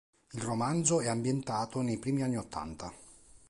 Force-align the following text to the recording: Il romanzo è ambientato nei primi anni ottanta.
Il 0.31 0.41
romanzo 0.41 0.99
è 0.99 1.07
ambientato 1.09 1.79
nei 1.81 1.99
primi 1.99 2.23
anni 2.23 2.37
ottanta. 2.37 2.91